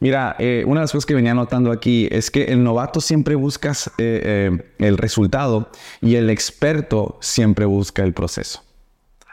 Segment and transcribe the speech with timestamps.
[0.00, 3.34] Mira, eh, una de las cosas que venía notando aquí es que el novato siempre
[3.34, 8.62] busca eh, eh, el resultado y el experto siempre busca el proceso.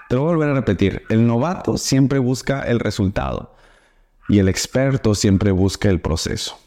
[0.09, 1.03] Te voy a volver a repetir.
[1.09, 3.55] El novato siempre busca el resultado
[4.27, 6.59] y el experto siempre busca el proceso.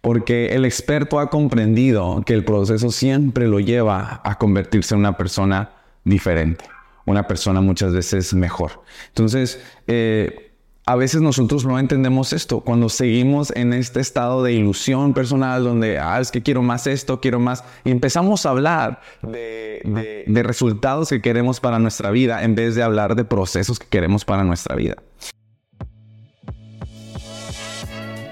[0.00, 5.16] Porque el experto ha comprendido que el proceso siempre lo lleva a convertirse en una
[5.16, 5.70] persona
[6.04, 6.64] diferente,
[7.06, 8.82] una persona muchas veces mejor.
[9.08, 10.51] Entonces, eh,
[10.84, 12.60] a veces nosotros no entendemos esto.
[12.60, 17.20] Cuando seguimos en este estado de ilusión personal, donde, ah, es que quiero más esto,
[17.20, 22.54] quiero más, y empezamos a hablar de, de resultados que queremos para nuestra vida en
[22.54, 24.96] vez de hablar de procesos que queremos para nuestra vida.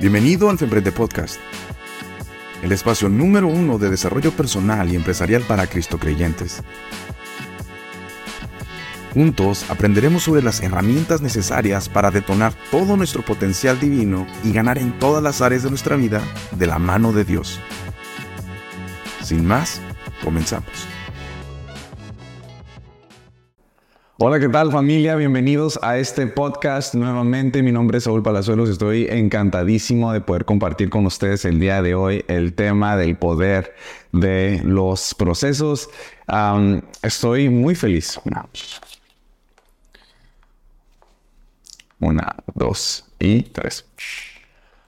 [0.01, 1.39] Bienvenido al Femprende Podcast,
[2.63, 6.63] el espacio número uno de desarrollo personal y empresarial para Cristo creyentes.
[9.13, 14.97] Juntos aprenderemos sobre las herramientas necesarias para detonar todo nuestro potencial divino y ganar en
[15.01, 17.59] todas las áreas de nuestra vida de la mano de Dios.
[19.21, 19.81] Sin más,
[20.23, 20.71] comenzamos.
[24.23, 25.17] Hola, ¿qué tal familia?
[25.17, 27.63] Bienvenidos a este podcast nuevamente.
[27.63, 31.95] Mi nombre es Saúl Palazuelos estoy encantadísimo de poder compartir con ustedes el día de
[31.95, 33.75] hoy el tema del poder
[34.13, 35.89] de los procesos.
[37.03, 38.21] estoy muy feliz.
[42.01, 43.85] Una, dos y tres.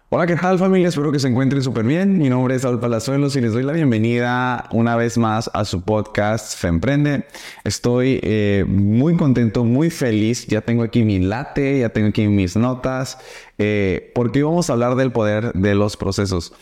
[0.08, 0.88] Hola, ¿qué tal familia?
[0.88, 2.18] Espero que se encuentren súper bien.
[2.18, 5.83] Mi nombre es Saúl Palazuelos y les doy la bienvenida una vez más a su
[5.83, 7.27] podcast Femprende.
[7.64, 10.46] Estoy eh, muy contento, muy feliz.
[10.46, 13.18] Ya tengo aquí mi late, ya tengo aquí mis notas,
[13.58, 16.55] eh, porque vamos a hablar del poder de los procesos.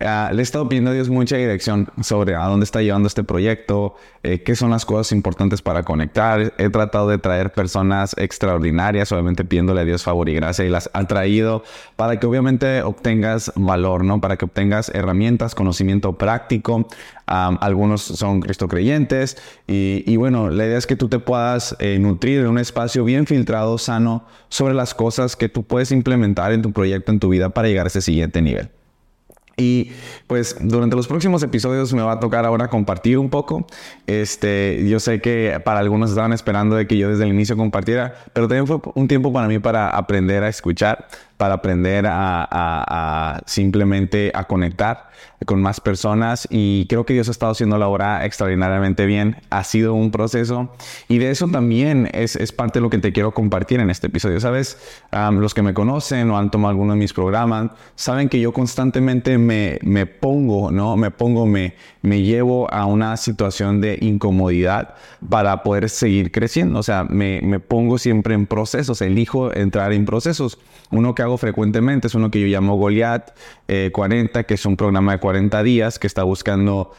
[0.00, 3.22] Ah, le he estado pidiendo a Dios mucha dirección sobre a dónde está llevando este
[3.22, 6.52] proyecto, eh, qué son las cosas importantes para conectar.
[6.58, 10.90] He tratado de traer personas extraordinarias, obviamente pidiéndole a Dios favor y gracia y las
[10.94, 11.62] ha traído
[11.94, 14.20] para que obviamente obtengas valor, ¿no?
[14.20, 16.88] Para que obtengas herramientas, conocimiento práctico.
[17.26, 21.98] algunos son cristo creyentes y, y, bueno, la idea es que tú te puedas eh,
[22.00, 26.62] nutrir en un espacio bien filtrado, sano, sobre las cosas que tú puedes implementar en
[26.62, 28.70] tu proyecto, en tu vida para llegar a ese siguiente nivel.
[29.56, 29.92] Y
[30.26, 33.66] pues durante los próximos episodios me va a tocar ahora compartir un poco.
[34.06, 38.14] Este, yo sé que para algunos estaban esperando de que yo desde el inicio compartiera,
[38.32, 41.06] pero también fue un tiempo para mí para aprender a escuchar,
[41.36, 45.10] para aprender a, simplemente a conectar
[45.46, 49.36] con más personas y creo que Dios ha estado haciendo la obra extraordinariamente bien.
[49.50, 50.72] Ha sido un proceso
[51.08, 54.40] y de eso también es, parte de lo que te quiero compartir en este episodio.
[54.40, 54.78] Sabes,
[55.32, 59.38] los que me conocen o han tomado alguno de mis programas saben que yo constantemente
[59.38, 60.96] me, me pongo, ¿no?
[60.96, 64.94] Me pongo, me, me llevo a una situación de incomodidad
[65.28, 66.78] para poder seguir creciendo.
[66.78, 70.58] O sea, me, me pongo siempre en procesos, elijo entrar en procesos.
[70.90, 73.34] Uno que hago frecuentemente es uno que yo llamo Goliath
[73.92, 76.92] 40, eh, que es un programa de 40 días que está buscando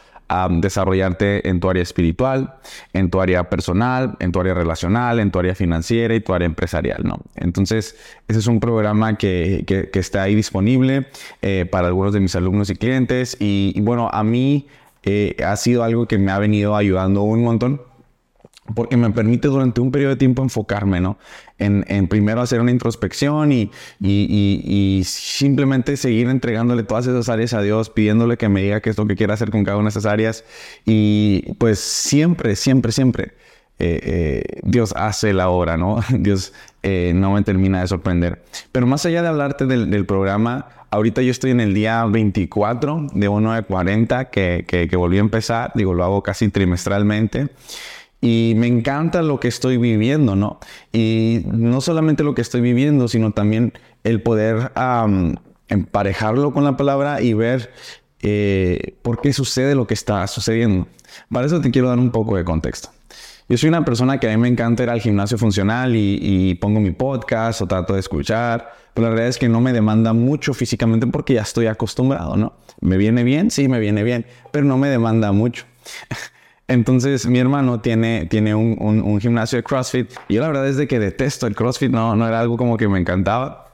[0.50, 2.54] desarrollarte en tu área espiritual,
[2.92, 6.46] en tu área personal, en tu área relacional, en tu área financiera y tu área
[6.46, 7.18] empresarial, ¿no?
[7.36, 7.96] Entonces,
[8.26, 11.06] ese es un programa que, que, está ahí disponible
[11.42, 14.66] eh, para algunos de mis alumnos y clientes y, bueno, a mí
[15.04, 17.80] eh, ha sido algo que me ha venido ayudando un montón
[18.74, 21.18] porque me permite durante un periodo de tiempo enfocarme, ¿no?
[21.58, 27.88] En, primero hacer una introspección y, y, simplemente seguir entregándole todas esas áreas a Dios,
[27.90, 30.06] pidiéndole que me diga qué es lo que quiere hacer con cada una de esas
[30.06, 30.44] áreas.
[30.84, 33.32] Y pues siempre, siempre, siempre
[33.78, 36.00] eh, eh, Dios hace la obra, ¿no?
[36.18, 36.52] Dios
[36.82, 38.42] eh, no me termina de sorprender.
[38.72, 43.08] Pero más allá de hablarte del, del, programa, ahorita yo estoy en el día 24
[43.12, 47.48] de 1 de 40 que, que, que volví a empezar, digo, lo hago casi trimestralmente.
[48.26, 50.58] Y me encanta lo que estoy viviendo, ¿no?
[50.92, 53.72] Y no solamente lo que estoy viviendo, sino también
[54.02, 54.72] el poder
[55.68, 57.70] emparejarlo con la palabra y ver
[58.22, 60.88] eh, por qué sucede lo que está sucediendo.
[61.30, 62.90] Para eso te quiero dar un poco de contexto.
[63.48, 66.54] Yo soy una persona que a mí me encanta ir al gimnasio funcional y, y,
[66.56, 70.12] pongo mi podcast o trato de escuchar, pero la realidad es que no me demanda
[70.12, 72.54] mucho físicamente porque ya estoy acostumbrado, ¿no?
[72.80, 73.52] ¿Me viene bien?
[73.52, 75.64] Sí, me viene bien, pero no me demanda mucho.
[76.68, 80.76] Entonces mi hermano tiene, tiene un, un, gimnasio de CrossFit y yo la verdad es
[80.76, 83.68] de que detesto el CrossFit, no, no era algo como que me encantaba.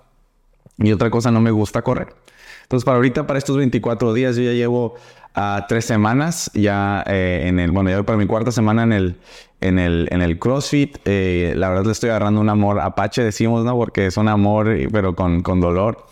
[0.79, 2.15] Y otra cosa, no me gusta correr.
[2.63, 4.97] Entonces para ahorita, para estos 24 días, yo ya llevo
[5.35, 8.93] a tres semanas ya eh, en el, bueno, ya voy para mi cuarta semana en
[8.93, 9.17] el,
[9.63, 10.99] en el, en el CrossFit.
[11.07, 13.75] Eh, la verdad le estoy agarrando un amor apache, decimos, ¿no?
[13.77, 16.05] Porque es un amor, pero con, con dolor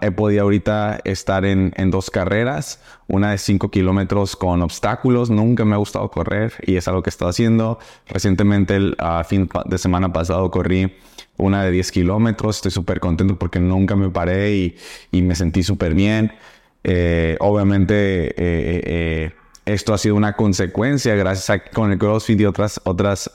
[0.00, 5.30] he podido ahorita estar en, dos carreras, una de 5 kilómetros con obstáculos.
[5.30, 7.78] Nunca me ha gustado correr y es algo que he estado haciendo.
[8.08, 10.92] Recientemente, el fin de semana pasado, corrí
[11.36, 12.56] una de 10 kilómetros.
[12.56, 14.74] Estoy súper contento porque nunca me paré
[15.10, 16.32] y, me sentí súper bien.
[16.82, 19.32] Eh, obviamente, eh, eh,
[19.64, 23.30] esto ha sido una consecuencia gracias a con el CrossFit y otras, otras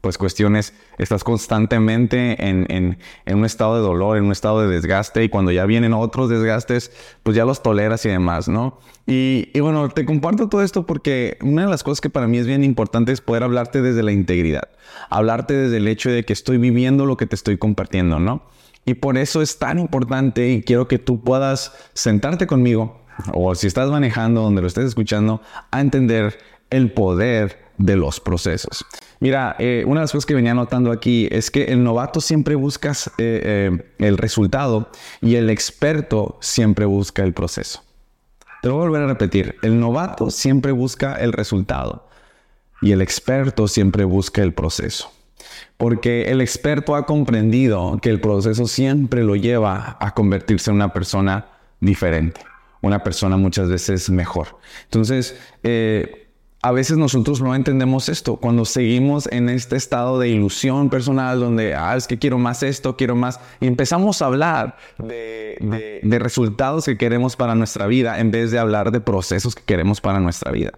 [0.00, 5.28] pues cuestiones, estás constantemente en, un estado de dolor, en un estado de desgaste y
[5.28, 6.92] cuando ya vienen otros desgastes,
[7.22, 8.78] pues ya los toleras y demás, ¿no?
[9.06, 12.38] Y, y, bueno, te comparto todo esto porque una de las cosas que para mí
[12.38, 14.68] es bien importante es poder hablarte desde la integridad,
[15.10, 18.42] hablarte desde el hecho de que estoy viviendo lo que te estoy compartiendo, ¿no?
[18.84, 23.02] Y por eso es tan importante y quiero que tú puedas sentarte conmigo
[23.32, 26.38] o si estás manejando donde lo estés escuchando a entender
[26.70, 28.84] el poder de los procesos.
[29.20, 32.56] Mira, eh, una de las cosas que venía notando aquí es que el novato siempre
[32.56, 34.90] busca eh, eh, el resultado
[35.20, 37.82] y el experto siempre busca el proceso.
[38.62, 39.56] Te lo voy a volver a repetir.
[39.62, 42.08] El novato siempre busca el resultado
[42.82, 45.12] y el experto siempre busca el proceso.
[45.76, 50.92] Porque el experto ha comprendido que el proceso siempre lo lleva a convertirse en una
[50.92, 51.46] persona
[51.80, 52.40] diferente,
[52.82, 54.58] una persona muchas veces mejor.
[54.84, 55.36] Entonces,
[56.60, 58.36] a veces nosotros no entendemos esto.
[58.36, 62.96] Cuando seguimos en este estado de ilusión personal, donde, ah, es que quiero más esto,
[62.96, 68.30] quiero más, y empezamos a hablar de, de resultados que queremos para nuestra vida en
[68.30, 70.72] vez de hablar de procesos que queremos para nuestra vida.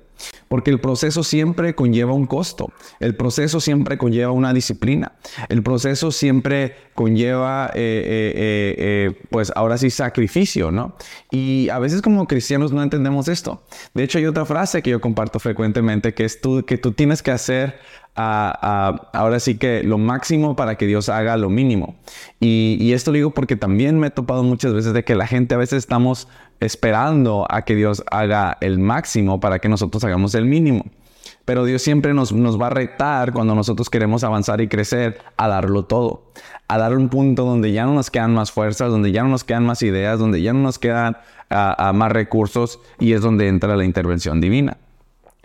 [0.51, 5.13] Porque el proceso siempre conlleva un costo, el proceso siempre conlleva una disciplina,
[5.49, 10.97] el proceso siempre conlleva, eh, eh, eh, pues ahora sí, sacrificio, ¿no?
[11.31, 13.63] Y a veces como cristianos no entendemos esto.
[13.95, 17.23] De hecho, hay otra frase que yo comparto frecuentemente, que es tú, que tú tienes
[17.23, 17.79] que hacer
[18.15, 21.97] ahora sí que lo máximo para que Dios haga lo mínimo.
[22.41, 25.55] Y, esto lo digo porque también me he topado muchas veces de que la gente
[25.55, 26.29] a veces estamos
[26.61, 30.85] esperando a que Dios haga el máximo para que nosotros hagamos el mínimo.
[31.45, 35.49] Pero Dios siempre nos, nos va a retar cuando nosotros queremos avanzar y crecer a
[35.49, 36.31] darlo todo,
[36.69, 39.43] a dar un punto donde ya no nos quedan más fuerzas, donde ya no nos
[39.45, 41.17] quedan más ideas, donde ya no nos quedan
[41.51, 44.77] más recursos y es donde entra la intervención divina.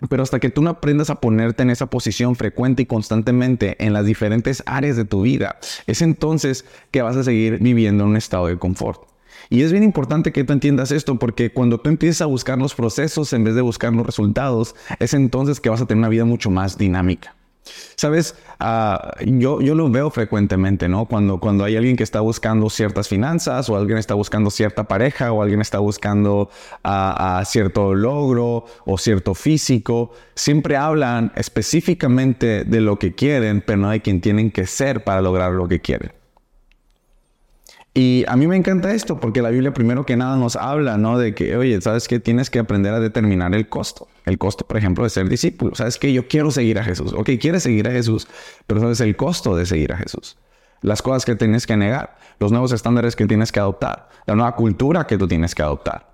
[0.08, 3.92] Pero hasta que tú no aprendas a ponerte en esa posición frecuente y constantemente en
[3.92, 8.16] las diferentes áreas de tu vida, es entonces que vas a seguir viviendo en un
[8.16, 9.15] estado de confort.
[9.48, 12.74] Y es bien importante que tú entiendas esto porque cuando tú empiezas a buscar los
[12.74, 16.24] procesos en vez de buscar los resultados, es entonces que vas a tener una vida
[16.24, 17.36] mucho más dinámica.
[17.96, 21.06] Sabes, ah, yo, yo lo veo frecuentemente, ¿no?
[21.06, 25.32] Cuando, cuando hay alguien que está buscando ciertas finanzas o alguien está buscando cierta pareja
[25.32, 26.50] o alguien está buscando
[27.44, 34.00] cierto logro o cierto físico, siempre hablan específicamente de lo que quieren, pero no de
[34.00, 36.12] quién tienen que ser para lograr lo que quieren.
[37.98, 41.16] Y a mí me encanta esto porque la Biblia primero que nada nos habla, ¿no?
[41.16, 42.20] De que, oye, ¿sabes qué?
[42.20, 44.06] Tienes que aprender a determinar el costo.
[44.26, 45.74] El costo, por ejemplo, de ser discípulo.
[45.74, 46.12] ¿Sabes qué?
[46.12, 47.14] Yo quiero seguir a Jesús.
[47.14, 48.28] Ok, quieres seguir a Jesús,
[48.66, 50.36] pero ¿sabes el costo de seguir a Jesús?
[50.82, 54.54] Las cosas que tienes que negar, los nuevos estándares que tienes que adoptar, la nueva
[54.56, 56.10] cultura que tú tienes que adoptar.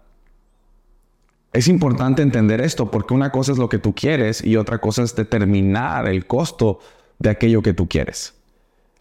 [1.53, 5.03] Es importante entender esto porque una cosa es lo que tú quieres y otra cosa
[5.03, 6.79] es determinar el costo
[7.19, 8.35] de aquello que tú quieres.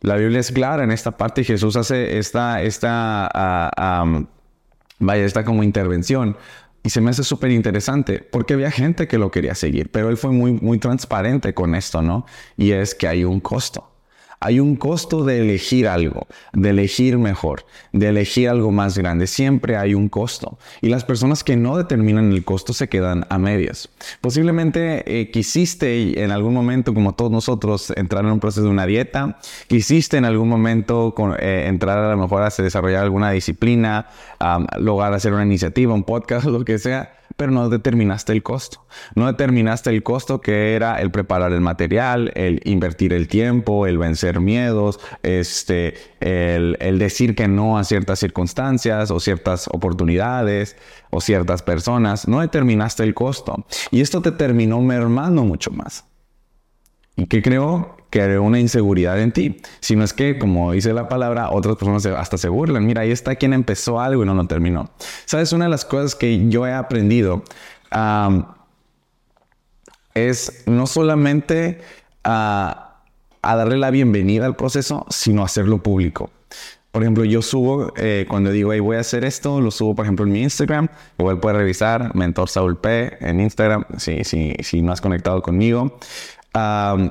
[0.01, 3.71] La Biblia es clara en esta parte y Jesús hace esta, esta,
[4.03, 4.25] uh,
[4.99, 6.37] vaya, esta como intervención.
[6.83, 10.17] Y se me hace súper interesante porque había gente que lo quería seguir, pero él
[10.17, 12.25] fue muy, muy transparente con esto, ¿no?
[12.57, 13.90] Y es que hay un costo.
[14.43, 19.27] Hay un costo de elegir algo, de elegir mejor, de elegir algo más grande.
[19.27, 20.57] Siempre hay un costo.
[20.81, 23.89] Y las personas que no determinan el costo se quedan a medias.
[24.19, 28.87] Posiblemente eh, quisiste en algún momento, como todos nosotros, entrar en un proceso de una
[28.87, 29.37] dieta.
[29.67, 34.07] Quisiste en algún momento eh, entrar a lo mejor a desarrollar alguna disciplina,
[34.79, 38.85] lograr hacer una iniciativa, un podcast lo que sea pero no determinaste el costo.
[39.15, 43.97] No determinaste el costo que era el preparar el material, el invertir el tiempo, el
[43.97, 50.75] vencer miedos, este, el, decir que no a ciertas circunstancias o ciertas oportunidades
[51.09, 52.27] o ciertas personas.
[52.27, 53.65] No determinaste el costo.
[53.91, 56.05] Y esto te terminó mermando mucho más.
[57.15, 58.00] ¿Y qué creó?
[58.11, 59.57] Creó una inseguridad en ti.
[59.79, 62.85] Si no es que, como dice la palabra, otras personas hasta se burlan.
[62.85, 64.91] Mira, ahí está quien empezó algo y no lo terminó.
[65.25, 65.53] ¿Sabes?
[65.53, 67.43] Una de las cosas que yo he aprendido
[70.13, 71.79] es no solamente
[72.23, 72.99] a,
[73.41, 76.29] darle la bienvenida al proceso, sino hacerlo público.
[76.91, 80.03] Por ejemplo, yo subo, eh, cuando digo, hey, voy a hacer esto, lo subo, por
[80.03, 80.89] ejemplo, en mi Instagram.
[81.17, 85.97] Igual puedes revisar, Mentor Saúl P en Instagram, si, si, si no has conectado conmigo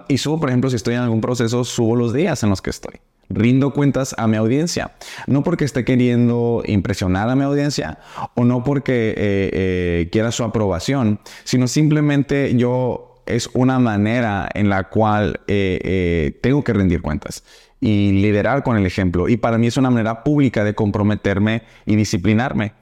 [0.09, 2.71] y subo, por ejemplo, si estoy en algún proceso, subo los días en los que
[2.71, 3.01] estoy.
[3.33, 4.93] rindo cuentas a mi audiencia.
[5.29, 8.01] No porque esté queriendo impresionar a mi audiencia
[8.35, 14.69] o no porque eh, eh, quiera su aprobación, sino simplemente yo es una manera en
[14.69, 17.45] la cual eh, tengo que rendir cuentas
[17.81, 19.29] y liderar con el ejemplo.
[19.29, 22.73] Y para mí es una manera pública de comprometerme y disciplinarme.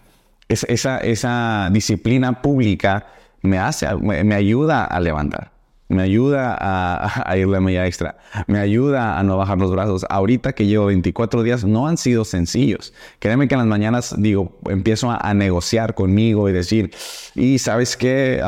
[0.49, 3.07] Es, esa, esa disciplina pública
[3.43, 5.58] me hace, me ayuda a levantar
[5.89, 8.17] me ayuda a, ir la media extra,
[8.47, 10.07] me ayuda a no bajar los brazos.
[10.09, 12.93] Ahorita que llevo 24 días no han sido sencillos.
[13.19, 16.91] Créeme que en las mañanas digo, empiezo a, negociar conmigo y decir,
[17.35, 18.43] y sabes qué,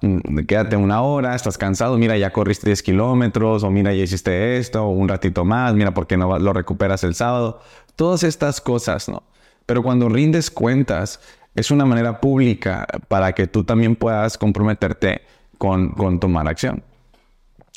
[0.00, 4.56] mm, quédate una hora, estás cansado, mira, ya corriste 10 kilómetros, o mira, ya hiciste
[4.56, 7.60] esto, o un ratito más, mira, ¿por qué no lo recuperas el sábado?
[7.96, 9.22] Todas estas cosas, ¿no?
[9.66, 11.20] Pero cuando rindes cuentas,
[11.54, 15.22] es una manera pública para que tú también puedas comprometerte
[15.62, 16.82] con, tomar acción.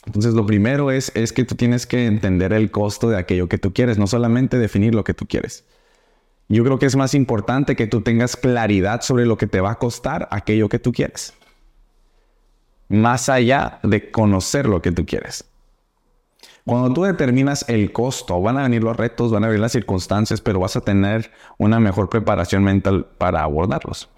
[0.08, 3.60] Entonces, lo primero es, es que tú tienes que entender el costo de aquello que
[3.60, 5.65] tú quieres, no solamente definir lo que tú quieres.
[6.48, 9.72] Yo creo que es más importante que tú tengas claridad sobre lo que te va
[9.72, 11.36] a costar aquello que tú quieres.
[12.89, 15.46] Más allá de conocer lo que tú quieres.
[16.65, 20.42] Cuando tú determinas el costo, van a venir los retos, van a venir las circunstancias,
[20.42, 24.10] pero vas a tener una mejor preparación mental para abordarlos.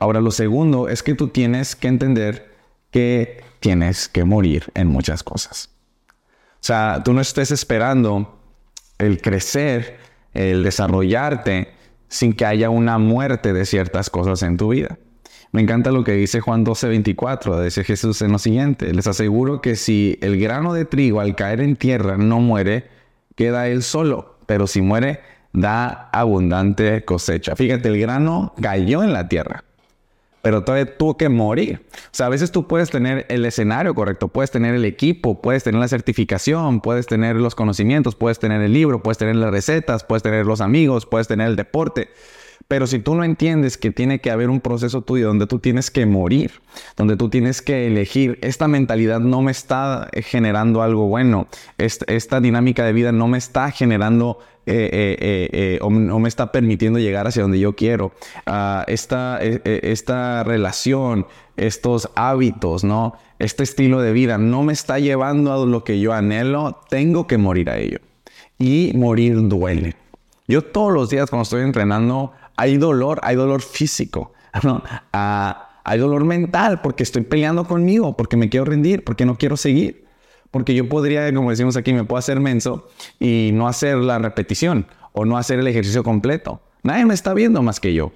[0.00, 2.51] Ahora, lo segundo es que tú tienes que entender
[2.92, 5.70] que tienes que morir en muchas cosas.
[6.16, 8.38] O sea, tú no estés esperando
[8.98, 9.98] el crecer,
[10.34, 11.72] el desarrollarte
[12.06, 14.98] sin que haya una muerte de ciertas cosas en tu vida.
[15.50, 17.62] Me encanta lo que dice Juan 12, 24.
[17.62, 18.92] Dice Jesús en lo siguiente.
[18.92, 22.88] Les aseguro que si el grano de trigo al caer en tierra no muere,
[23.34, 24.38] queda él solo.
[24.46, 25.20] Pero si muere,
[25.52, 27.56] da abundante cosecha.
[27.56, 29.64] Fíjate, el grano cayó en la tierra
[30.42, 31.86] pero todavía tuvo que morir.
[31.92, 35.64] O sea, a veces tú puedes tener el escenario correcto, puedes tener el equipo, puedes
[35.64, 40.04] tener la certificación, puedes tener los conocimientos, puedes tener el libro, puedes tener las recetas,
[40.04, 42.10] puedes tener los amigos, puedes tener el deporte.
[42.68, 45.90] Pero si tú no entiendes que tiene que haber un proceso tuyo donde tú tienes
[45.90, 46.52] que morir,
[46.96, 52.84] donde tú tienes que elegir, esta mentalidad no me está generando algo bueno, esta, dinámica
[52.84, 57.26] de vida no me está generando eh, eh, eh, o no me está permitiendo llegar
[57.26, 58.12] hacia donde yo quiero.
[58.46, 61.26] Ah, esta, esta relación,
[61.56, 63.14] estos hábitos, ¿no?
[63.38, 67.38] Este estilo de vida no me está llevando a lo que yo anhelo, tengo que
[67.38, 67.98] morir a ello.
[68.58, 69.96] Y morir duele.
[70.48, 74.32] Yo todos los días cuando estoy entrenando hay dolor, hay dolor físico,
[75.12, 79.56] ah, hay dolor mental porque estoy peleando conmigo, porque me quiero rendir, porque no quiero
[79.56, 80.04] seguir.
[80.52, 82.88] Porque yo podría, como decimos aquí, me puedo hacer menso
[83.18, 86.60] y no hacer la repetición o no hacer el ejercicio completo.
[86.82, 88.12] Nadie me está viendo más que yo.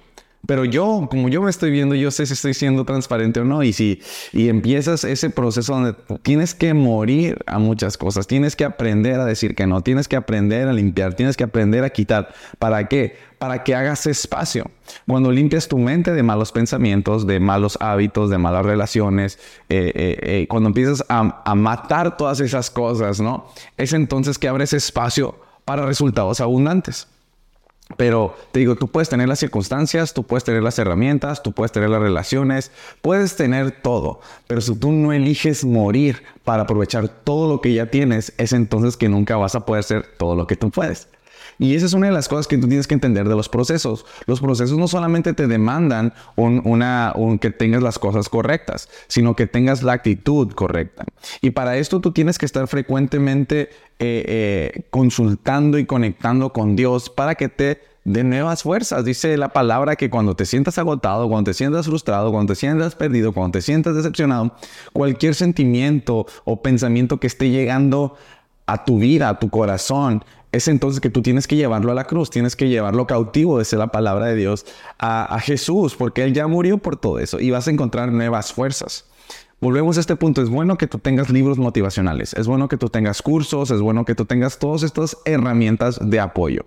[0.47, 3.63] Pero yo, como yo me estoy viendo, yo sé si estoy siendo transparente o no.
[3.63, 4.01] Y si
[4.31, 9.25] y empiezas ese proceso donde tienes que morir a muchas cosas, tienes que aprender a
[9.25, 12.33] decir que no, tienes que aprender a limpiar, tienes que aprender a quitar.
[12.57, 13.17] ¿Para qué?
[13.37, 14.71] Para que hagas espacio.
[15.05, 19.37] Cuando limpias tu mente de malos pensamientos, de malos hábitos, de malas relaciones,
[19.67, 23.47] eh, eh, eh, cuando empiezas a, a matar todas esas cosas, ¿no?
[23.75, 25.35] Es entonces que abres espacio
[25.65, 27.09] para resultados abundantes.
[27.95, 31.71] Pero te digo, tú puedes tener las circunstancias, tú puedes tener las herramientas, tú puedes
[31.71, 34.19] tener las relaciones, puedes tener todo.
[34.47, 38.97] Pero si tú no eliges morir para aprovechar todo lo que ya tienes, es entonces
[38.97, 41.07] que nunca vas a poder hacer todo lo que tú puedes.
[41.59, 44.05] Y esa es una de las cosas que tú tienes que entender de los procesos.
[44.25, 49.83] Los procesos no solamente te demandan una, que tengas las cosas correctas, sino que tengas
[49.83, 51.05] la actitud correcta.
[51.41, 57.09] Y para esto tú tienes que estar frecuentemente eh, eh, consultando y conectando con Dios
[57.09, 59.03] para que te dé nuevas fuerzas.
[59.03, 62.95] Dice la palabra que cuando te sientas agotado, cuando te sientas frustrado, cuando te sientas
[62.95, 64.55] perdido, cuando te sientas decepcionado,
[64.93, 68.15] cualquier sentimiento o pensamiento que esté llegando
[68.65, 72.05] a tu vida, a tu corazón, es entonces que tú tienes que llevarlo a la
[72.05, 74.65] cruz, tienes que llevarlo cautivo, desde la palabra de Dios,
[74.97, 79.05] a, Jesús, porque Él ya murió por todo eso y vas a encontrar nuevas fuerzas.
[79.59, 80.41] Volvemos a este punto.
[80.41, 84.05] Es bueno que tú tengas libros motivacionales, es bueno que tú tengas cursos, es bueno
[84.05, 86.65] que tú tengas todas estas herramientas de apoyo.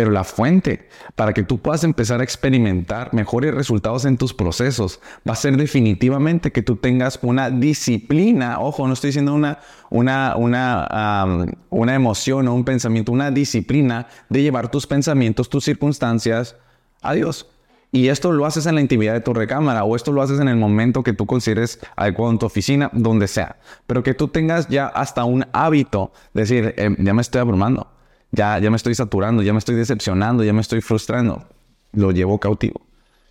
[0.00, 4.98] Pero la fuente para que tú puedas empezar a experimentar mejores resultados en tus procesos
[5.28, 8.60] va a ser definitivamente que tú tengas una disciplina.
[8.60, 9.58] Ojo, no estoy diciendo una,
[9.90, 16.56] una, una, una emoción o un pensamiento, una disciplina de llevar tus pensamientos, tus circunstancias
[17.02, 17.50] a Dios.
[17.92, 20.48] Y esto lo haces en la intimidad de tu recámara o esto lo haces en
[20.48, 23.56] el momento que tú consideres adecuado en tu oficina, donde sea.
[23.86, 27.99] Pero que tú tengas ya hasta un hábito, decir, em, ya me estoy abrumando
[28.32, 31.44] ya, ya me estoy saturando, ya me estoy decepcionando, ya me estoy frustrando.
[31.92, 32.80] Lo llevo cautivo.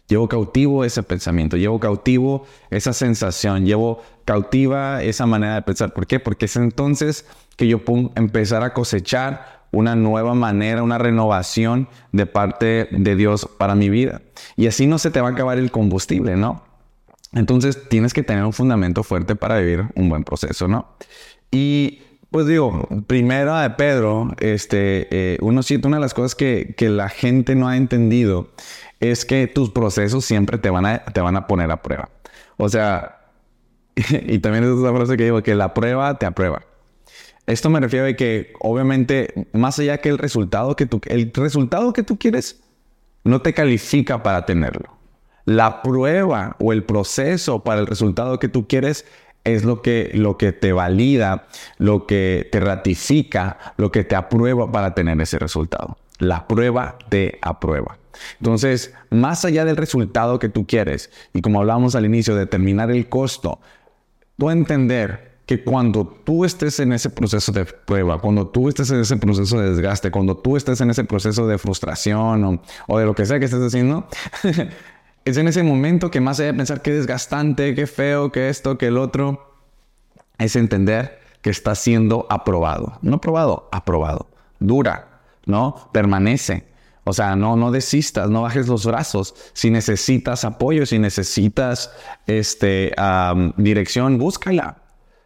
[0.09, 5.93] Llevo cautivo ese pensamiento, llevo cautivo esa sensación, llevo cautiva esa manera de pensar.
[5.93, 6.19] ¿Por qué?
[6.19, 12.25] Porque es entonces que yo puedo empezar a cosechar una nueva manera, una renovación de
[12.25, 14.23] parte de Dios para mi vida.
[14.55, 16.63] Y así no se te va a acabar el combustible, ¿no?
[17.33, 20.87] Entonces tienes que tener un fundamento fuerte para vivir un buen proceso, ¿no?
[21.51, 26.75] Y pues digo, primero de Pedro, este, eh, uno siente una de las cosas que,
[26.77, 28.49] que, la gente no ha entendido
[28.99, 32.09] es que tus procesos siempre te van a, te van a poner a prueba.
[32.57, 33.19] O sea,
[33.95, 36.63] y también es otra frase que digo, que la prueba te aprueba.
[37.47, 41.93] Esto me refiero a que, obviamente, más allá que el resultado que tú, el resultado
[41.93, 42.61] que tú quieres,
[43.23, 44.97] no te califica para tenerlo.
[45.45, 49.05] La prueba o el proceso para el resultado que tú quieres
[49.53, 54.71] es lo que, lo que te valida, lo que te ratifica, lo que te aprueba
[54.71, 55.97] para tener ese resultado.
[56.17, 57.97] La prueba te aprueba.
[58.39, 63.07] Entonces, más allá del resultado que tú quieres, y como hablábamos al inicio, determinar el
[63.07, 63.59] costo,
[64.37, 68.99] tú entender que cuando tú estés en ese proceso de prueba, cuando tú estés en
[68.99, 73.15] ese proceso de desgaste, cuando tú estés en ese proceso de frustración o, de lo
[73.15, 74.07] que sea que estés haciendo,
[75.25, 78.77] es en ese momento que más allá de pensar qué desgastante, qué feo, qué esto,
[78.77, 79.55] qué el otro,
[80.37, 82.97] es entender que está siendo aprobado.
[83.01, 84.27] No aprobado, aprobado.
[84.59, 85.89] Dura, ¿no?
[85.91, 86.65] Permanece.
[87.03, 89.33] O sea, no, no desistas, no bajes los brazos.
[89.53, 91.91] Si necesitas apoyo, si necesitas
[92.27, 92.93] este,
[93.57, 94.77] dirección, búscala.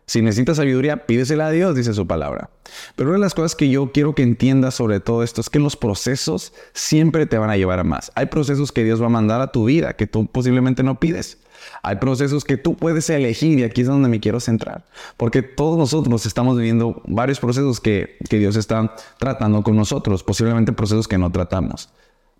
[0.05, 2.49] Si necesitas sabiduría, pídesela a Dios, dice su palabra.
[2.95, 5.59] Pero una de las cosas que yo quiero que entiendas sobre todo esto es que
[5.59, 8.11] los procesos siempre te van a llevar a más.
[8.15, 11.37] Hay procesos que Dios va a mandar a tu vida que tú posiblemente no pides.
[11.81, 14.83] Hay procesos que tú puedes elegir y aquí es donde me quiero centrar.
[15.15, 20.73] Porque todos nosotros estamos viviendo varios procesos que, que Dios está tratando con nosotros, posiblemente
[20.73, 21.89] procesos que no tratamos.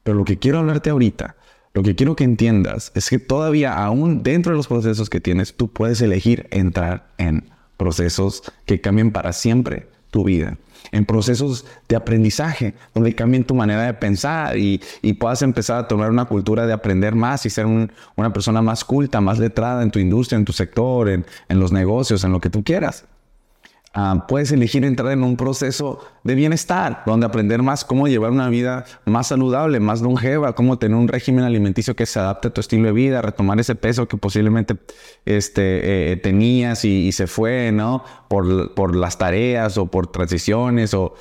[0.03, 1.37] Pero lo que quiero hablarte ahorita
[1.73, 5.57] lo que quiero que entiendas es que todavía aún dentro de los procesos que tienes,
[5.57, 7.49] tú puedes elegir entrar en
[7.83, 10.57] procesos que cambien para siempre tu vida,
[10.93, 14.79] en procesos de aprendizaje, donde cambien tu manera de pensar y,
[15.19, 19.19] puedas empezar a tomar una cultura de aprender más y ser una persona más culta,
[19.19, 22.63] más letrada en tu industria, en tu sector, en los negocios, en lo que tú
[22.63, 23.05] quieras.
[23.93, 28.47] Ah, puedes elegir entrar en un proceso de bienestar, donde aprender más cómo llevar una
[28.49, 32.61] vida más saludable, más longeva, cómo tener un régimen alimenticio que se adapte a tu
[32.61, 34.77] estilo de vida, retomar ese peso que posiblemente
[35.25, 38.03] este, eh, tenías y, se fue, ¿no?
[38.29, 41.13] Por, por, las tareas o por transiciones o,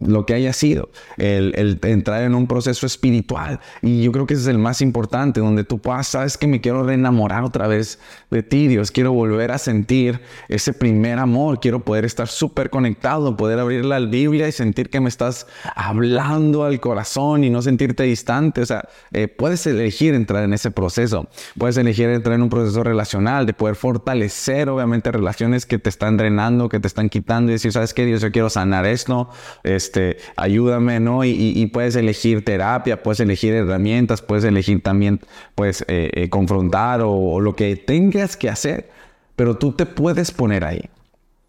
[0.00, 0.88] lo que haya sido.
[1.18, 3.60] El, el, entrar en un proceso espiritual.
[3.82, 6.60] Y yo creo que ese es el más importante, donde tú puedas, sabes que me
[6.60, 8.00] quiero reenamorar otra vez
[8.30, 8.90] de ti, Dios.
[8.90, 11.60] Quiero volver a sentir ese primer amor.
[11.60, 16.64] Quiero poder estar súper conectado, poder abrir la Biblia y sentir que me estás hablando
[16.64, 18.62] al corazón y no sentirte distante.
[18.62, 21.28] O sea, eh, puedes elegir entrar en ese proceso.
[21.58, 26.16] Puedes elegir entrar en un proceso relacional, de poder fortalecer, obviamente, relaciones que te están
[26.16, 28.04] drenando, que te están quitando y decir, ¿sabes qué?
[28.04, 29.30] Dios, yo quiero sanar esto,
[29.62, 31.24] este, ayúdame, ¿no?
[31.24, 35.20] Y, puedes elegir terapia, puedes elegir herramientas, puedes elegir también,
[35.54, 38.88] pues, eh, eh, confrontar o lo que tengas que hacer,
[39.34, 40.88] pero tú te puedes poner ahí.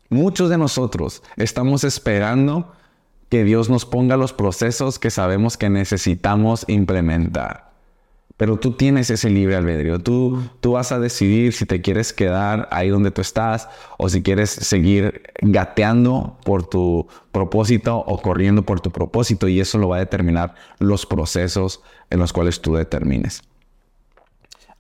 [0.10, 2.72] Muchos de nosotros estamos esperando
[3.30, 7.68] que Dios nos ponga los procesos que sabemos que necesitamos implementar.
[8.38, 10.00] Pero tú tienes ese libre albedrío.
[10.00, 14.22] Tú, tú vas a decidir si te quieres quedar ahí donde tú estás o si
[14.22, 19.48] quieres seguir gateando por tu propósito o corriendo por tu propósito.
[19.48, 23.42] Y eso lo va a determinar los procesos en los cuales tú determines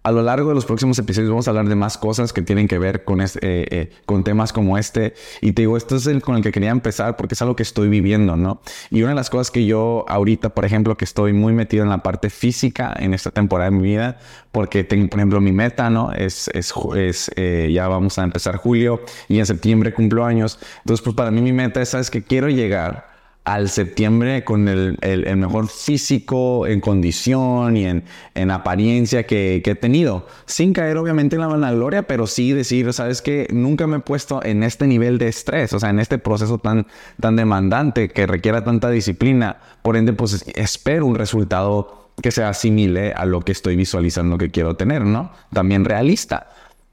[0.08, 2.70] a lo largo de los próximos episodios vamos a hablar de más cosas que tienen
[2.70, 5.13] que ver con, eh, eh, con temas como este.
[5.41, 7.63] Y te digo, esto es el con el que quería empezar porque es algo que
[7.63, 8.62] estoy viviendo, ¿no?
[8.89, 11.89] Y una de las cosas que yo ahorita, por ejemplo, que estoy muy metido en
[11.89, 14.17] la parte física en esta temporada de mi vida,
[14.54, 16.13] porque tengo, por ejemplo, mi meta, ¿no?
[16.13, 20.58] Es, es, es eh, ya vamos a empezar julio y en septiembre cumplo años.
[20.78, 22.10] Entonces, pues para mí mi meta es, ¿sabes?
[22.10, 23.16] Que quiero llegar
[23.47, 28.03] al septiembre con el, mejor físico en condición y en,
[28.36, 30.27] en apariencia que, he tenido.
[30.45, 34.43] Sin caer obviamente en la vanagloria, pero sí decir, sabes que nunca me he puesto
[34.43, 36.88] en este nivel de estrés, o sea, en este proceso tan,
[37.21, 39.62] tan demandante que requiera tanta disciplina.
[39.81, 44.51] Por ende, pues espero un resultado que se asimile a lo que estoy visualizando que
[44.51, 45.31] quiero tener, ¿no?
[45.53, 46.49] También realista.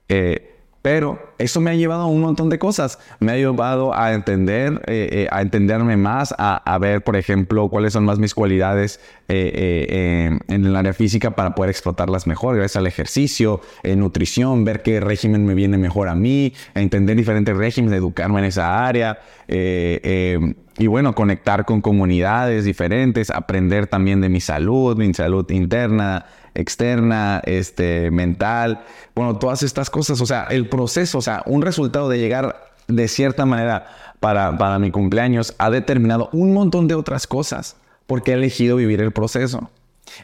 [0.09, 0.54] Eh,
[0.85, 2.99] pero eso me ha llevado a un montón de cosas.
[3.19, 7.95] Me ha llevado a entender, eh, eh, a entenderme más, a, ver, por ejemplo, cuáles
[7.95, 12.87] son más mis cualidades eh, en el área física para poder explotarlas mejor, gracias al
[12.87, 13.63] ejercicio,
[13.97, 18.85] nutrición, ver qué régimen me viene mejor a mí, entender diferentes regímenes, educarme en esa
[18.85, 19.21] área.
[19.49, 27.43] y bueno, conectar con comunidades diferentes, aprender también de mi salud, mi salud interna, externa,
[27.45, 32.19] este, mental, bueno, todas estas cosas, o sea, el proceso, o sea, un resultado de
[32.19, 33.87] llegar de cierta manera
[34.21, 39.01] para, para mi cumpleaños ha determinado un montón de otras cosas porque he elegido vivir
[39.01, 39.71] el proceso.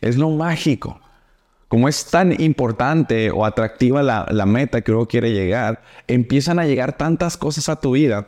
[0.01, 1.01] Es lo mágico.
[1.69, 6.67] Como es tan importante o atractiva la, la meta que uno quiere llegar, empiezan a
[6.67, 8.27] llegar tantas cosas a tu vida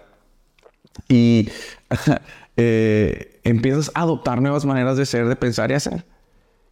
[1.08, 1.48] y
[2.56, 6.04] eh, empiezas a adoptar nuevas maneras de ser, de pensar y hacer.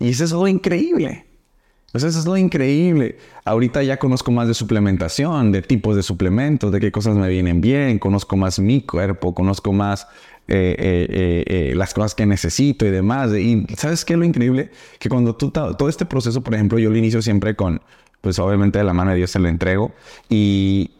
[0.00, 1.26] Y eso es lo increíble.
[1.92, 3.18] Pues eso es lo increíble.
[3.44, 7.60] Ahorita ya conozco más de suplementación, de tipos de suplementos, de qué cosas me vienen
[7.60, 10.06] bien, conozco más mi cuerpo, conozco más
[10.48, 13.32] eh, eh, eh, las cosas que necesito y demás.
[13.34, 14.70] Y ¿sabes qué es lo increíble?
[14.98, 17.82] Que cuando tú, todo este proceso, por ejemplo, yo lo inicio siempre con,
[18.20, 19.92] pues obviamente de la mano de Dios se lo entrego.
[20.28, 20.92] Y,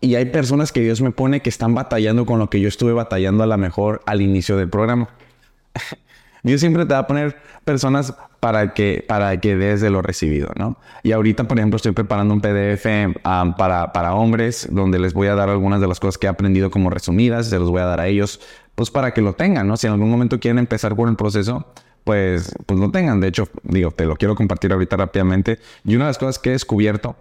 [0.00, 2.94] y hay personas que Dios me pone que están batallando con lo que yo estuve
[2.94, 5.10] batallando a lo mejor al inicio del programa.
[6.42, 10.50] Dios siempre te va a poner personas para que, para que des de lo recibido,
[10.56, 10.78] ¿no?
[11.02, 12.86] Y ahorita, por ejemplo, estoy preparando un PDF
[13.24, 16.30] um, para, para hombres donde les voy a dar algunas de las cosas que he
[16.30, 18.40] aprendido como resumidas, se los voy a dar a ellos,
[18.74, 19.76] pues para que lo tengan, ¿no?
[19.76, 21.66] Si en algún momento quieren empezar con el proceso,
[22.04, 23.20] pues, pues lo tengan.
[23.20, 25.58] De hecho, digo, te lo quiero compartir ahorita rápidamente.
[25.84, 27.16] Y una de las cosas que he descubierto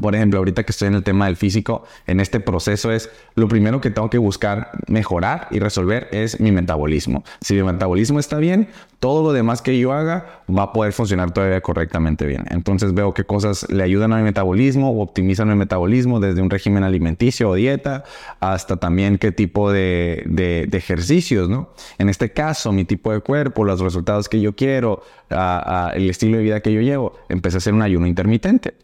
[0.00, 3.48] por ejemplo, ahorita que estoy en el tema del físico, en este proceso es lo
[3.48, 7.24] primero que tengo que buscar mejorar y resolver es mi metabolismo.
[7.40, 11.32] Si mi metabolismo está bien, todo lo demás que yo haga va a poder funcionar
[11.32, 12.44] todavía correctamente bien.
[12.50, 16.50] Entonces veo qué cosas le ayudan a mi metabolismo o optimizan mi metabolismo desde un
[16.50, 18.04] régimen alimenticio o dieta
[18.40, 21.70] hasta también qué tipo de, de, ejercicios, ¿no?
[21.98, 26.42] En este caso, mi tipo de cuerpo, los resultados que yo quiero, el estilo de
[26.42, 28.74] vida que yo llevo, empecé a hacer un ayuno intermitente.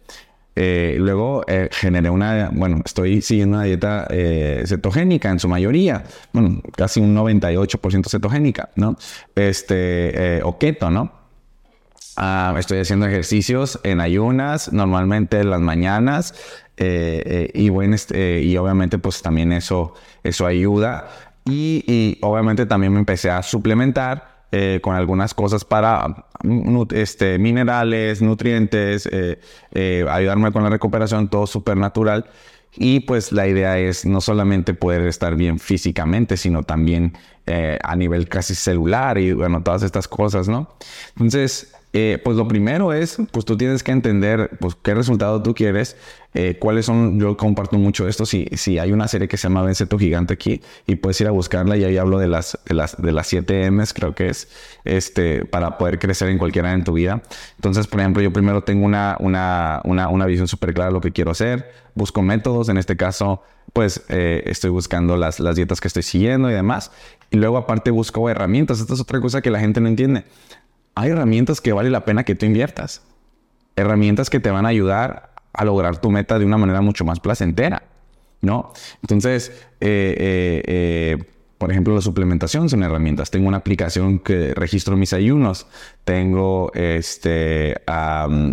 [0.56, 6.04] Eh, luego eh, generé una, bueno, estoy siguiendo una dieta eh, cetogénica en su mayoría,
[6.32, 8.96] bueno, casi un 98% cetogénica, ¿no?
[9.34, 11.12] Este, o keto, ¿no?
[12.16, 16.34] Ah, estoy haciendo ejercicios en ayunas, normalmente en las mañanas,
[16.76, 21.08] y, bueno, este, y obviamente pues también eso, eso ayuda.
[21.44, 26.26] y obviamente también me empecé a suplementar eh, con algunas cosas para
[26.92, 29.38] este, minerales, nutrientes, eh,
[29.72, 32.26] eh, ayudarme con la recuperación, todo súper natural.
[32.76, 37.14] Y pues la idea es no solamente poder estar bien físicamente, sino también
[37.82, 40.68] a nivel casi celular y bueno, todas estas cosas, ¿no?
[41.16, 45.55] Entonces, eh, pues lo primero es, pues tú tienes que entender, pues qué resultado tú
[45.55, 45.96] quieres,
[46.35, 49.62] eh, cuáles son, yo comparto mucho esto, si, si hay una serie que se llama
[49.62, 52.74] Vence tu gigante aquí y puedes ir a buscarla y ahí hablo de las, de
[52.74, 54.48] las, de las 7 M's, creo que es,
[54.85, 57.22] este, para poder crecer en cualquier área en tu vida.
[57.57, 61.00] Entonces, por ejemplo, yo primero tengo una, una, una, una visión súper clara de lo
[61.00, 65.81] que quiero hacer, busco métodos, en este caso, pues eh, estoy buscando las, las dietas
[65.81, 66.92] que estoy siguiendo y demás.
[67.33, 68.81] Y luego aparte busco herramientas.
[68.81, 70.24] Esta es otra cosa que la gente no entiende
[71.00, 73.02] hay herramientas que vale la pena que tú inviertas.
[73.74, 77.20] Herramientas que te van a ayudar a lograr tu meta de una manera mucho más
[77.20, 77.84] placentera,
[78.42, 78.74] ¿no?
[79.00, 81.24] Entonces, eh, eh, eh,
[81.56, 83.30] por ejemplo, la suplementación son herramientas.
[83.30, 85.66] Tengo una aplicación que registro mis ayunos.
[86.04, 87.76] Tengo este,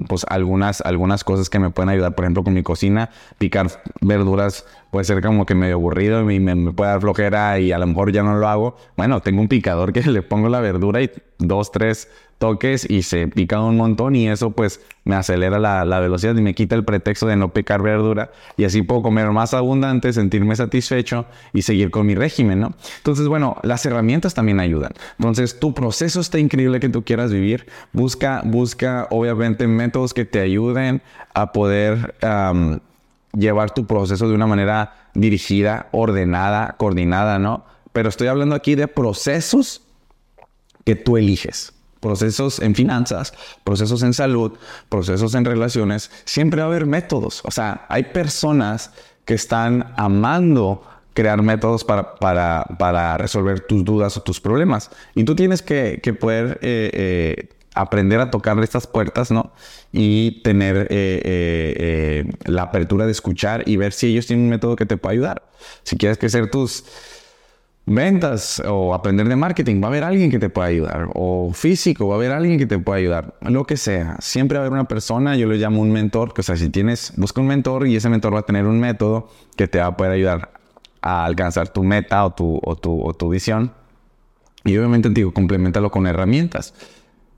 [0.07, 2.15] pues algunas, algunas cosas que me pueden ayudar.
[2.15, 3.67] Por ejemplo, con mi cocina, picar
[3.99, 4.65] verduras
[4.97, 7.85] puede ser como que medio aburrido y me, me, puede dar flojera y a lo
[7.85, 8.77] mejor ya no lo hago.
[8.95, 13.27] Bueno, tengo un picador que le pongo la verdura y dos, tres toques y se
[13.27, 16.83] pica un montón y eso pues me acelera la, la, velocidad y me quita el
[16.83, 21.91] pretexto de no picar verdura y así puedo comer más abundante, sentirme satisfecho y seguir
[21.91, 22.73] con mi régimen, ¿no?
[22.97, 24.93] Entonces, bueno, las herramientas también ayudan.
[25.19, 27.67] Entonces, tu proceso está increíble que tú quieras vivir.
[27.93, 31.03] Busca, busca obviamente métodos que te ayuden
[31.35, 32.15] a poder
[33.33, 37.65] llevar tu proceso de una manera dirigida, ordenada, coordinada, ¿no?
[37.93, 39.81] Pero estoy hablando aquí de procesos
[40.85, 41.73] que tú eliges.
[41.99, 44.53] Procesos en finanzas, procesos en salud,
[44.87, 46.11] procesos en relaciones.
[46.25, 47.41] Siempre va a haber métodos.
[47.43, 48.91] O sea, hay personas
[49.25, 50.83] que están amando
[51.17, 54.91] crear métodos para, para, para resolver tus dudas o tus problemas.
[55.15, 59.51] Y tú tienes que, que poder eh, eh, aprender a tocar estas puertas, ¿no?
[59.91, 64.49] Y tener eh, eh, eh, la apertura de escuchar y ver si ellos tienen un
[64.49, 65.43] método que te pueda ayudar.
[65.83, 66.83] Si quieres crecer tus
[67.85, 71.09] ventas o aprender de marketing, va a haber alguien que te pueda ayudar.
[71.13, 73.35] O físico, va a haber alguien que te pueda ayudar.
[73.41, 74.17] Lo que sea.
[74.19, 76.69] Siempre va a haber una persona, yo le llamo un mentor, que o sea, si
[76.69, 79.87] tienes, busca un mentor y ese mentor va a tener un método que te va
[79.87, 80.51] a poder ayudar
[81.01, 83.71] a alcanzar tu meta o tu, o tu, o tu visión.
[84.65, 86.73] Y obviamente, digo, complementalo con herramientas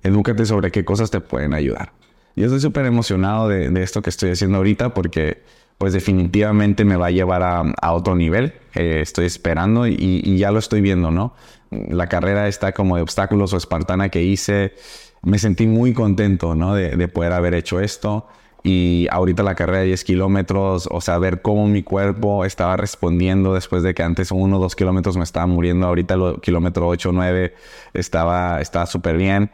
[0.04, 1.92] edúcate sobre qué cosas te pueden ayudar.
[2.36, 5.44] Yo estoy súper emocionado de, esto que estoy haciendo ahorita porque
[5.78, 8.54] pues definitivamente me va a llevar a, otro nivel.
[8.76, 11.34] Eh, estoy esperando y, ya lo estoy viendo, ¿no?
[11.70, 14.74] La carrera está como de obstáculos o espartana que hice.
[15.22, 16.76] Me sentí muy contento, ¿no?
[16.76, 18.28] De, poder haber hecho esto.
[18.64, 23.54] y ahorita la carrera de 10 kilómetros, o sea, ver cómo mi cuerpo estaba respondiendo
[23.54, 27.10] después de que antes uno o dos kilómetros me estaba muriendo, ahorita el kilómetro 8
[27.10, 27.54] o 9
[27.94, 29.52] estaba súper bien.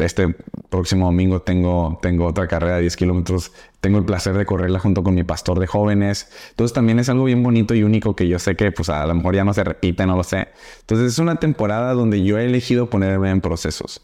[0.00, 0.34] Este
[0.68, 3.52] próximo domingo tengo, tengo otra carrera de 10 kilómetros.
[3.80, 6.30] Tengo el placer de correrla junto con mi pastor de jóvenes.
[6.50, 9.14] Entonces también es algo bien bonito y único que yo sé que pues a lo
[9.14, 10.48] mejor ya no se repite, no lo sé.
[10.80, 14.02] Entonces es una temporada donde yo he elegido ponerme en procesos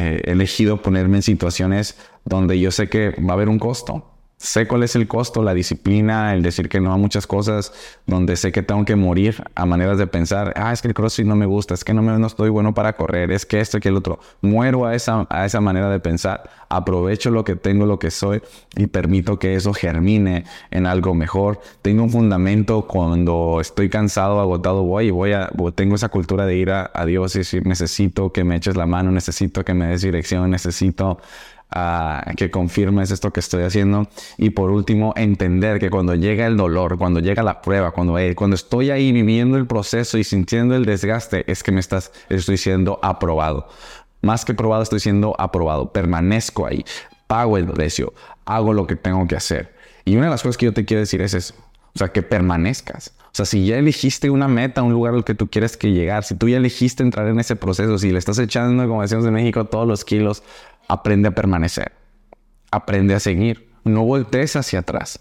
[0.00, 4.09] he elegido ponerme en situaciones donde yo sé que va a haber un costo
[4.40, 7.74] sé cuál es el costo, la disciplina, el decir que no a muchas cosas,
[8.06, 11.26] donde sé que tengo que morir a maneras de pensar, ah, es que el CrossFit
[11.26, 13.76] no me gusta, es que no, me, no estoy bueno para correr, es que esto
[13.76, 14.18] y que el otro.
[14.40, 18.40] Muero a esa, a esa manera de pensar, aprovecho lo que tengo, lo que soy
[18.76, 21.60] y permito que eso germine en algo mejor.
[21.82, 26.56] Tengo un fundamento cuando estoy cansado, agotado, voy y voy a, tengo esa cultura de
[26.56, 29.88] ir a, a Dios y decir, necesito que me eches la mano, necesito que me
[29.88, 31.18] des dirección, necesito
[32.36, 34.08] que confirmes esto que estoy haciendo.
[34.36, 38.34] Y por último, entender que cuando llega el dolor, cuando llega la prueba, cuando, eh,
[38.34, 42.56] cuando estoy ahí viviendo el proceso y sintiendo el desgaste, es que me estás, estoy
[42.56, 43.68] siendo aprobado.
[44.22, 45.92] Más que probado, estoy siendo aprobado.
[45.92, 46.84] Permanezco ahí,
[47.26, 48.12] pago el precio,
[48.44, 49.74] hago lo que tengo que hacer.
[50.04, 51.54] Y una de las cosas que yo te quiero decir es eso.
[51.94, 53.14] O sea, que permanezcas.
[53.18, 56.24] O sea, si ya elegiste una meta, un lugar al que tú quieres que llegar,
[56.24, 59.34] si tú ya elegiste entrar en ese proceso, si le estás echando, como decíamos en
[59.34, 60.42] México, todos los kilos,
[60.90, 61.92] aprende a permanecer,
[62.72, 65.20] aprende a seguir, no voltees hacia atrás.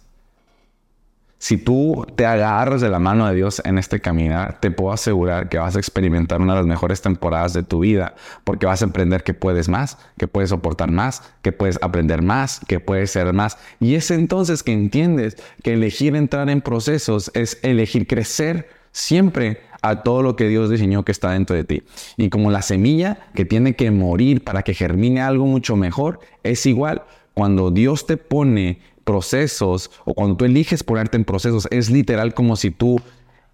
[1.37, 5.47] Si tú te agarras de la mano de Dios en este caminar, te puedo asegurar
[5.47, 8.85] que vas a experimentar una de las mejores temporadas de tu vida, porque vas a
[8.85, 13.31] aprender que puedes más, que puedes soportar más, que puedes aprender más, que puedes ser
[13.31, 13.57] más.
[13.79, 20.03] Y es entonces que entiendes que elegir entrar en procesos es elegir crecer siempre a
[20.03, 21.83] todo lo que Dios diseñó que está dentro de ti.
[22.17, 26.65] Y como la semilla que tiene que morir para que germine algo mucho mejor, es
[26.65, 27.03] igual.
[27.33, 32.55] Cuando Dios te pone procesos o cuando tú eliges ponerte en procesos, es literal como
[32.55, 32.99] si tú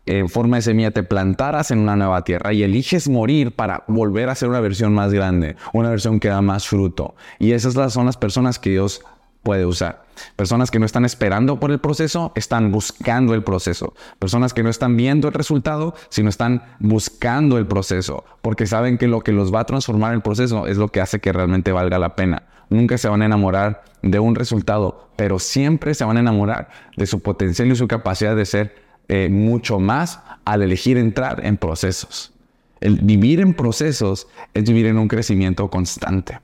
[0.06, 4.30] en forma de semilla te plantaras en una nueva tierra y eliges morir para volver
[4.30, 7.16] a ser una versión más grande, una versión que da más fruto.
[7.40, 9.02] Y esas son las personas que Dios
[9.42, 10.05] puede usar.
[10.36, 13.94] Personas que no están esperando por el proceso, están buscando el proceso.
[14.20, 19.08] Personas que no están viendo el resultado, sino están buscando el proceso, porque saben que
[19.08, 22.00] lo que los va a transformar el proceso es lo que hace que realmente valga
[22.00, 22.44] la pena.
[22.70, 27.06] Nunca se van a enamorar de un resultado, pero siempre se van a enamorar de
[27.06, 28.76] su potencial y su capacidad de ser
[29.08, 32.34] eh, mucho más al elegir entrar en procesos.
[32.82, 36.40] El vivir en procesos es vivir en un crecimiento constante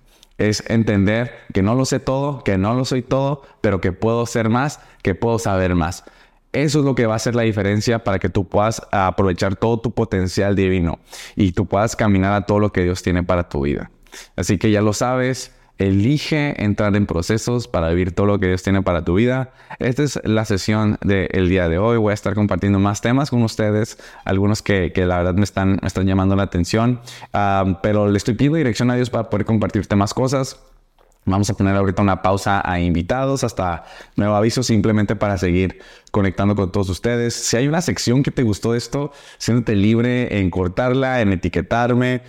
[0.49, 4.25] es entender que no lo sé todo, que no lo soy todo, pero que puedo
[4.25, 6.04] ser más, que puedo saber más.
[6.51, 9.80] Eso es lo que va a hacer la diferencia para que tú puedas aprovechar todo
[9.80, 10.99] tu potencial divino
[11.36, 13.91] y tú puedas caminar a todo lo que Dios tiene para tu vida.
[14.36, 18.62] Así que ya lo sabes, Elige entrar en procesos para vivir todo lo que Dios
[18.62, 19.52] tiene para tu vida.
[19.80, 21.98] Esta es la sesión del día de hoy.
[21.98, 25.88] Voy a estar compartiendo más temas con ustedes, algunos que, la verdad me están, me
[25.88, 27.00] están llamando la atención,
[27.34, 30.60] ah, pero le estoy pidiendo dirección a Dios para poder compartirte más cosas.
[31.24, 33.84] Vamos a poner ahorita una pausa a invitados hasta
[34.16, 35.80] nuevo aviso simplemente para seguir
[36.10, 37.36] conectando con todos ustedes.
[37.36, 42.24] Si hay una sección que te gustó de esto, siéntete libre en cortarla, en etiquetarme.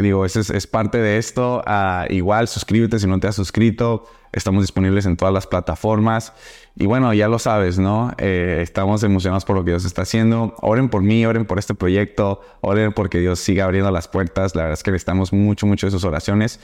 [0.00, 1.62] digo, es, es, parte de esto.
[1.64, 4.06] Ah, igual, suscríbete si no te has suscrito.
[4.32, 6.32] Estamos disponibles en todas las plataformas.
[6.74, 8.12] Y bueno, ya lo sabes, ¿no?
[8.18, 10.56] Eh, estamos emocionados por lo que Dios está haciendo.
[10.62, 14.56] Oren por mí, oren por este proyecto, oren porque Dios siga abriendo las puertas.
[14.56, 16.58] La verdad es que necesitamos mucho, mucho de sus oraciones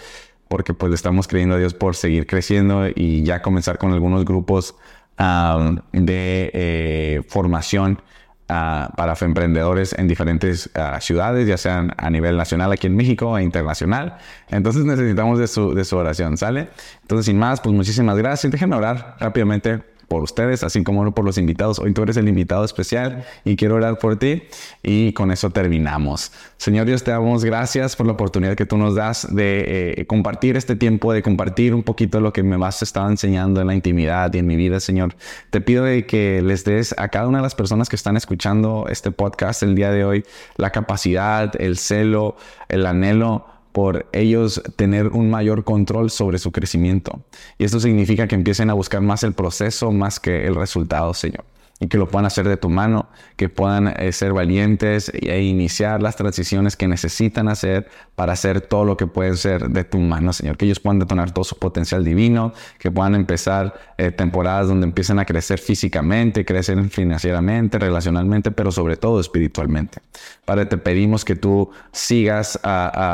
[0.48, 4.24] porque pues le estamos creyendo a Dios por seguir creciendo y ya comenzar con algunos
[4.24, 4.74] grupos
[5.18, 8.00] de eh, formación
[8.48, 13.36] uh, para emprendedores en diferentes ah, ciudades, ya sean a nivel nacional aquí en México
[13.36, 14.16] e internacional.
[14.48, 16.68] Entonces necesitamos de su, de su oración, ¿sale?
[17.02, 18.52] Entonces, sin más, pues muchísimas gracias.
[18.52, 21.78] Déjenme orar rápidamente por ustedes, así como por los invitados.
[21.78, 24.42] Hoy tú eres el invitado especial y quiero orar por ti
[24.82, 26.32] y con eso terminamos.
[26.56, 30.56] Señor Dios, te damos gracias por la oportunidad que tú nos das de eh, compartir
[30.56, 34.32] este tiempo, de compartir un poquito lo que me has estado enseñando en la intimidad
[34.34, 35.14] y en mi vida, Señor.
[35.50, 39.10] Te pido que les des a cada una de las personas que están escuchando este
[39.10, 40.24] podcast el día de hoy
[40.56, 42.36] la capacidad, el celo,
[42.68, 47.20] el anhelo por ellos tener un mayor control sobre su crecimiento.
[47.58, 51.44] Y esto significa que empiecen a buscar más el proceso más que el resultado, Señor.
[51.80, 56.02] Y que lo puedan hacer de tu mano, que puedan eh, ser valientes e iniciar
[56.02, 60.32] las transiciones que necesitan hacer para hacer todo lo que pueden ser de tu mano,
[60.32, 60.56] Señor.
[60.56, 65.20] Que ellos puedan detonar todo su potencial divino, que puedan empezar eh, temporadas donde empiecen
[65.20, 70.00] a crecer físicamente, crecer financieramente, relacionalmente, pero sobre todo espiritualmente.
[70.44, 72.58] Padre, te pedimos que tú sigas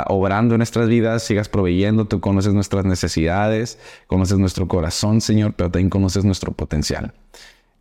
[0.06, 5.70] obrando en nuestras vidas, sigas proveyendo, tú conoces nuestras necesidades, conoces nuestro corazón, Señor, pero
[5.70, 7.12] también conoces nuestro potencial.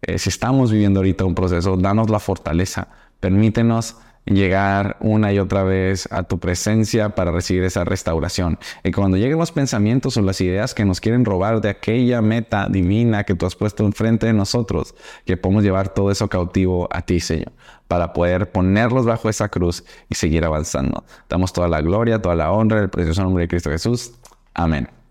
[0.05, 2.89] Eh, si estamos viviendo ahorita un proceso, danos la fortaleza,
[3.19, 8.57] permítenos llegar una y otra vez a tu presencia para recibir esa restauración.
[8.83, 12.67] Y cuando lleguen los pensamientos o las ideas que nos quieren robar de aquella meta
[12.69, 17.01] divina que tú has puesto enfrente de nosotros, que podamos llevar todo eso cautivo a
[17.01, 17.51] ti, Señor,
[17.87, 21.03] para poder ponerlos bajo esa cruz y seguir avanzando.
[21.29, 24.13] Damos toda la gloria, toda la honra, el precioso nombre de Cristo Jesús.
[24.53, 25.02] Amén.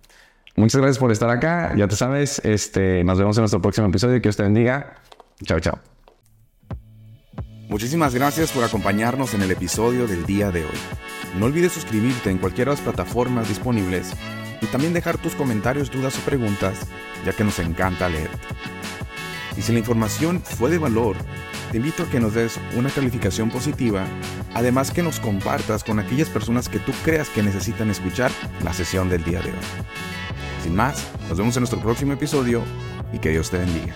[0.54, 1.74] Muchas gracias por estar acá.
[1.76, 4.16] Ya te sabes, este, nos vemos en nuestro próximo episodio.
[4.16, 4.96] Que Dios te bendiga.
[5.44, 5.78] Chao, chao.
[7.68, 10.78] Muchísimas gracias por acompañarnos en el episodio del día de hoy.
[11.38, 14.12] No olvides suscribirte en cualquiera de las plataformas disponibles
[14.60, 16.80] y también dejar tus comentarios, dudas o preguntas,
[17.24, 18.38] ya que nos encanta leerte.
[19.56, 21.16] Y si la información fue de valor,
[21.70, 24.04] te invito a que nos des una calificación positiva,
[24.52, 28.30] además que nos compartas con aquellas personas que tú creas que necesitan escuchar
[28.62, 29.56] la sesión del día de hoy.
[30.62, 32.62] Sin más, nos vemos en nuestro próximo episodio
[33.12, 33.94] y que Dios te bendiga.